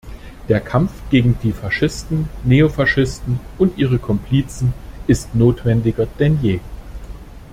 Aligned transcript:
Der 0.49 0.59
Kampf 0.61 0.89
gegen 1.11 1.37
die 1.43 1.51
Faschisten, 1.53 2.27
Neofaschisten 2.43 3.39
und 3.59 3.77
ihre 3.77 3.99
Komplizen 3.99 4.73
ist 5.05 5.35
notwendiger 5.35 6.07
denn 6.17 6.39
je. 6.41 6.59